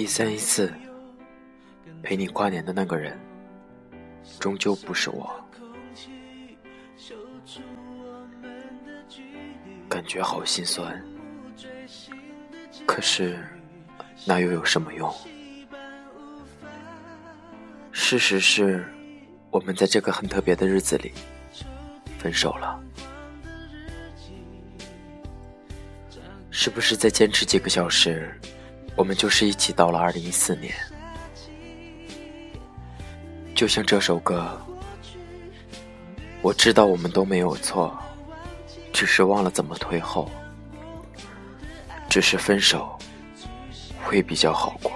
[0.00, 0.72] 一三一四
[2.02, 3.20] 陪你跨年的那个人，
[4.38, 5.30] 终究不是我。
[9.90, 11.04] 感觉好心酸，
[12.86, 13.46] 可是
[14.24, 15.12] 那又有什么用？
[17.92, 18.90] 事实是，
[19.50, 21.12] 我们在这个很特别的日子里
[22.18, 22.82] 分手了。
[26.50, 28.34] 是不是再坚持几个小时，
[29.00, 30.74] 我们就是一起到了二零一四年？
[33.54, 34.60] 就像这首歌，
[36.42, 37.98] 我知道我们都没有错。
[38.92, 40.30] 只是忘了怎么退后，
[42.10, 42.94] 只是分手
[44.04, 44.92] 会比较好过。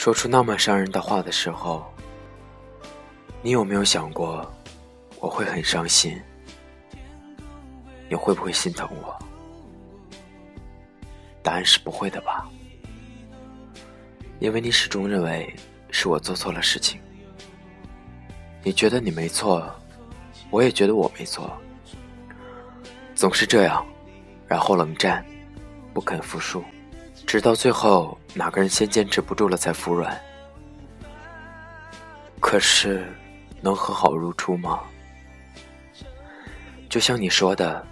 [0.00, 1.84] 说出那么伤人的话的时候，
[3.42, 4.50] 你有没有想过
[5.18, 6.18] 我会很伤心？
[8.08, 9.14] 你会不会心疼我？
[11.42, 12.48] 答案是不会的吧，
[14.38, 15.54] 因为你始终认为
[15.90, 16.98] 是我做错了事情。
[18.62, 19.70] 你觉得你没错，
[20.48, 21.52] 我也觉得我没错，
[23.14, 23.86] 总是这样，
[24.46, 25.22] 然后冷战，
[25.92, 26.64] 不肯服输。
[27.30, 30.20] 直到最后，哪个人先坚持不住了才服软？
[32.40, 33.06] 可是，
[33.60, 34.80] 能和好如初吗？
[36.88, 37.86] 就像你说的，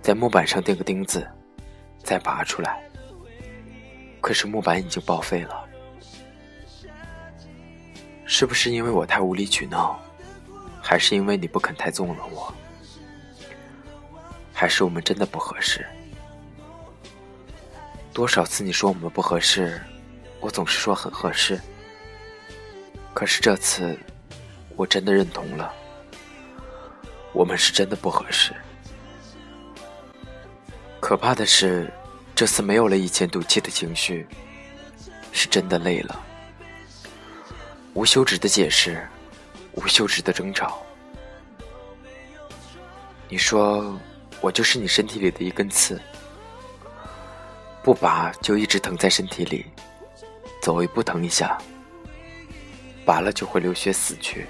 [0.00, 1.28] 在木板上钉个钉子，
[2.04, 2.80] 再拔出来。
[4.20, 5.64] 可是木板已经报废了，
[8.26, 9.98] 是不是因为我太无理取闹，
[10.80, 12.54] 还是因为你不肯太纵容我，
[14.52, 15.84] 还是我们真的不合适？
[18.18, 19.80] 多少次你说我们不合适，
[20.40, 21.56] 我总是说很合适。
[23.14, 23.96] 可是这次，
[24.74, 25.72] 我真的认同了，
[27.32, 28.52] 我们是真的不合适。
[30.98, 31.88] 可怕的是，
[32.34, 34.26] 这次没有了以前赌气的情绪，
[35.30, 36.20] 是真的累了。
[37.94, 39.06] 无休止的解释，
[39.74, 40.82] 无休止的争吵。
[43.28, 43.96] 你说，
[44.40, 46.00] 我就是你身体里的一根刺。
[47.88, 49.64] 不拔就一直疼在身体里，
[50.60, 51.56] 走一步疼一下，
[53.06, 54.46] 拔了就会流血死去。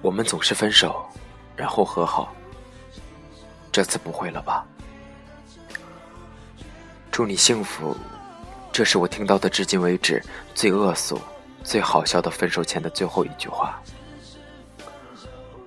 [0.00, 1.04] 我们总是分手，
[1.56, 2.32] 然后和好，
[3.72, 4.64] 这次不会了吧？
[7.10, 7.96] 祝你幸福，
[8.70, 10.22] 这是我听到的至今为止
[10.54, 11.20] 最恶俗、
[11.64, 13.82] 最好笑的分手前的最后一句话。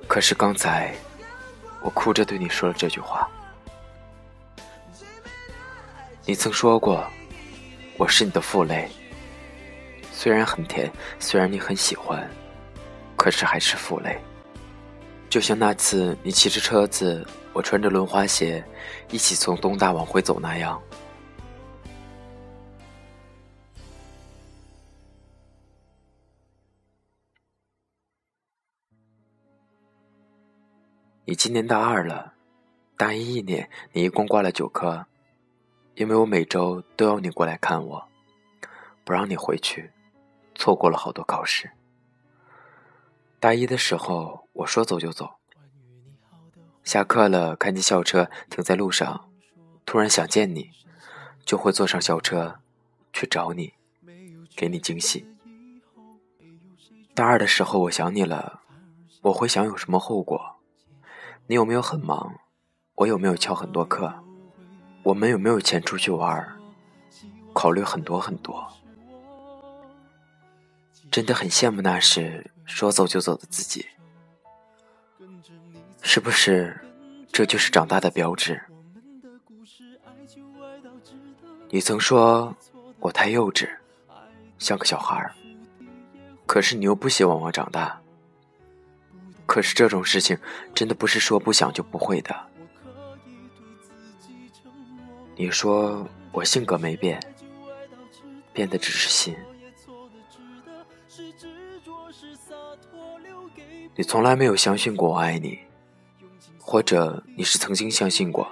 [0.08, 0.96] 可是刚才，
[1.82, 3.30] 我哭着对你说了这句话。
[6.30, 7.04] 你曾说过，
[7.98, 8.88] 我是你的负累。
[10.12, 12.30] 虽然很甜，虽然你很喜欢，
[13.16, 14.16] 可是还是负累。
[15.28, 18.64] 就像那次你骑着车子，我穿着轮滑鞋，
[19.10, 20.80] 一起从东大往回走那样。
[31.26, 32.32] 你今年大二了，
[32.96, 35.04] 大一一年，你一共挂了九科。
[36.00, 38.08] 因为我每周都要你过来看我，
[39.04, 39.92] 不让你回去，
[40.56, 41.72] 错过了好多考试。
[43.38, 45.32] 大一的时候，我说走就走。
[46.86, 49.30] 下课了，看见校车停在路上，
[49.86, 50.72] 突然想见你，
[51.44, 52.60] 就会坐上校车
[53.12, 53.74] 去找你，
[54.56, 55.28] 给你惊喜。
[57.14, 58.62] 大二的时候，我想你了，
[59.24, 60.62] 我会想有什么后果？
[61.48, 62.40] 你有没有很忙？
[62.96, 64.24] 我有没有翘很多课？
[65.10, 66.48] 我们有没有钱出去玩？
[67.52, 68.72] 考虑很多很多，
[71.10, 73.88] 真的很羡慕那时说走就走的自己。
[76.04, 76.80] 是不是
[77.32, 78.62] 这就是长大的标志？
[81.72, 82.56] 你曾说
[83.00, 83.68] 我太幼稚，
[84.60, 85.34] 像个小孩儿，
[86.46, 88.00] 可是你又不希望我长大。
[89.48, 90.38] 可是这种事情
[90.76, 92.49] 真的不是说不想就不会的。
[95.40, 97.18] 你说我性格没变
[98.52, 99.34] 变的只是心。
[103.96, 105.58] 你从来没有相信过我爱你
[106.60, 108.52] 或者你是曾经相信过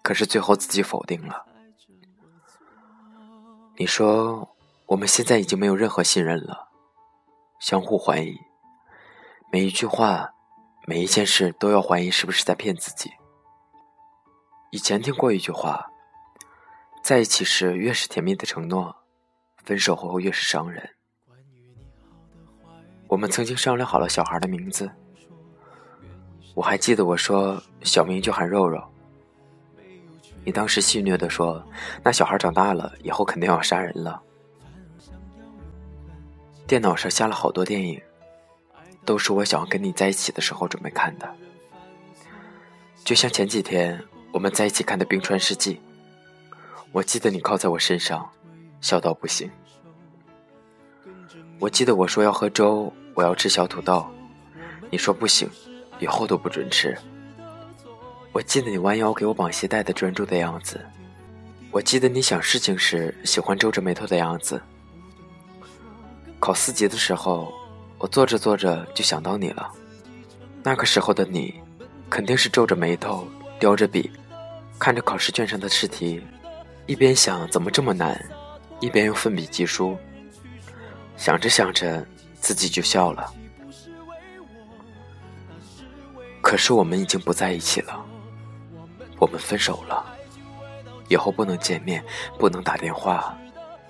[0.00, 1.44] 可是最后自己否定了。
[3.76, 4.56] 你说
[4.86, 6.68] 我们现在已经没有任何信任了
[7.58, 8.36] 相互怀疑
[9.50, 10.30] 每一句话
[10.86, 13.10] 每一件事都要怀疑是不是在骗自己。
[14.74, 15.88] 以前听过一句话，
[17.00, 18.92] 在一起时越是甜蜜的承诺，
[19.62, 20.90] 分手后越是伤人。
[23.06, 24.90] 我们曾经商量好了小孩的名字，
[26.56, 28.82] 我还记得我说小名就喊肉肉。
[30.44, 31.64] 你当时戏谑的说
[32.02, 34.20] ：“那小孩长大了以后肯定要杀人了。”
[36.66, 38.02] 电脑上下了好多电影，
[39.04, 41.32] 都是我想跟你在一起的时候准备看的。
[43.04, 44.02] 就像前几天
[44.34, 45.76] 我们在一起看的《冰川世纪》，
[46.90, 48.28] 我记得你靠在我身上，
[48.80, 49.48] 笑到不行。
[51.60, 54.04] 我记得我说要喝粥，我要吃小土豆，
[54.90, 55.48] 你说不行，
[56.00, 56.98] 以后都不准吃。
[58.32, 60.84] 我记得你弯腰给我绑鞋带的专注的样子，
[61.70, 64.60] 我记得你想事情时喜欢皱着眉头的样子。
[66.40, 67.54] 考四级的时候，
[67.98, 69.70] 我做着做着就想到你了。
[70.64, 71.54] 那个时候的你，
[72.10, 73.28] 肯定是皱着眉头，
[73.60, 74.10] 叼着笔，
[74.78, 76.22] 看着考试卷上的试题，
[76.86, 78.20] 一边想怎么这么难，
[78.80, 79.96] 一边用奋笔疾书。
[81.16, 82.04] 想着想着，
[82.34, 83.32] 自己就笑了。
[86.42, 88.04] 可是我们已经不在一起了。
[89.18, 90.04] 我们分手了，
[91.08, 92.04] 以后不能见面，
[92.38, 93.38] 不能打电话，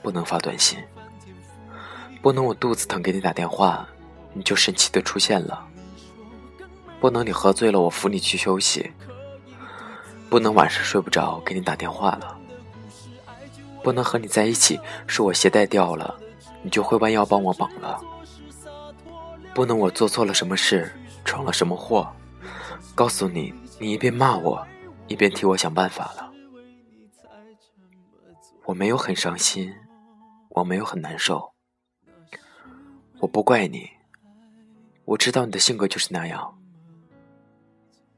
[0.02, 0.78] 不能发短信，
[2.22, 3.88] 不能我肚子疼给你打电话，
[4.32, 5.66] 你就神奇的出现了；
[7.00, 8.92] 不能你喝醉了我扶你去休息，
[10.34, 12.36] 不能晚上睡不着给你打电话了；
[13.84, 16.18] 不能和你在一起，是我鞋带掉了，
[16.60, 18.00] 你就会弯腰帮我绑了；
[19.54, 20.92] 不能我做错了什么事，
[21.24, 22.12] 闯了什么祸，
[22.96, 24.66] 告诉你，你一边骂我。
[25.06, 26.32] 一边替我想办法了，
[28.64, 29.72] 我没有很伤心，
[30.48, 31.52] 我没有很难受，
[33.20, 33.88] 我不怪你，
[35.04, 36.58] 我知道你的性格就是那样，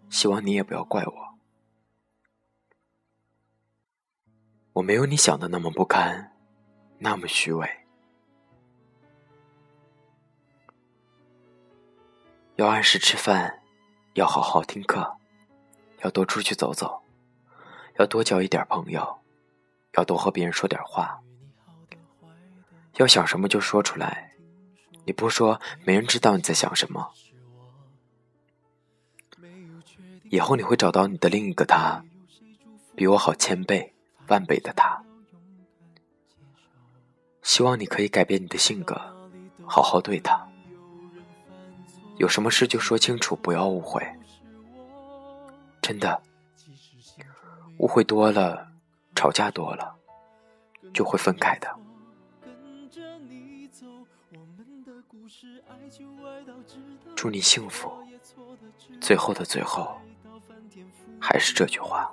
[0.08, 1.25] 希望你也不要怪我，
[4.76, 6.36] 我没有你想的那么不堪，
[6.98, 7.66] 那么虚伪，
[12.56, 13.62] 要按时吃饭，
[14.12, 15.16] 要好好听课。
[16.02, 17.02] 要多出去走走，
[17.98, 19.18] 要多交一点朋友，
[19.94, 21.22] 要多和别人说点话。
[22.96, 24.32] 要想什么就说出来，
[25.06, 27.14] 你不说，没人知道你在想什么。
[30.24, 32.04] 以后你会找到你的另一个他，
[32.94, 33.94] 比我好千倍
[34.28, 35.02] 万倍的他。
[37.42, 39.00] 希望你可以改变你的性格，
[39.64, 40.46] 好好对他。
[42.16, 44.02] 有什么事就说清楚，不要误会。
[45.80, 46.20] 真的，
[47.78, 48.68] 误会多了，
[49.14, 49.94] 吵架多了，
[50.92, 51.76] 就会分开的。
[57.14, 57.92] 祝你幸福。
[59.00, 59.96] 最后的最后，
[61.20, 62.12] 还是这句话。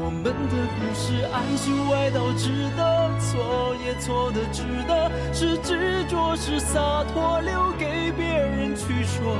[0.00, 9.36] 我们的故事，爱就爱到值得，错也错的值得，是执着是洒脱，留给别人去说。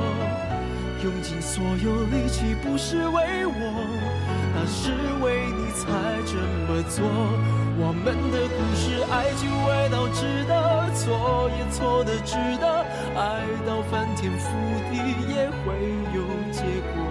[1.01, 3.53] 用尽所有力气，不是为我，
[4.53, 4.91] 那是
[5.23, 5.87] 为你才
[6.27, 6.35] 这
[6.67, 7.07] 么做。
[7.79, 12.85] 我们的故事，爱就爱到值得，错也错的值得，
[13.15, 14.51] 爱到翻天覆
[14.91, 14.99] 地
[15.33, 15.71] 也会
[16.13, 16.19] 有
[16.51, 16.59] 结
[16.93, 17.08] 果。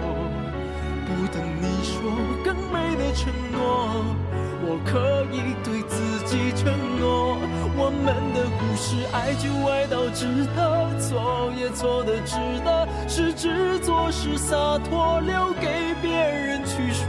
[3.19, 4.15] 承诺，
[4.63, 6.71] 我可以对自己承
[7.01, 7.35] 诺。
[7.75, 17.05] 我们的故事，爱就爱到值得，错也错的值得，是执着是洒脱，留给别人去说。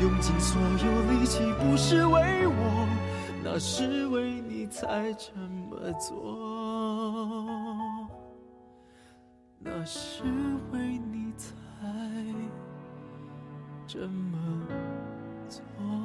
[0.00, 2.86] 用尽所有力气，不是为我，
[3.42, 5.32] 那是为你才这
[5.68, 6.38] 么做，
[9.58, 10.22] 那是
[10.70, 10.78] 为
[11.10, 11.50] 你才。
[13.86, 14.38] 这么
[15.54, 16.03] 做。